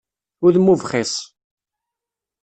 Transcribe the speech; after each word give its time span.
Udem 0.45 0.67
ubxiṣ. 0.73 1.13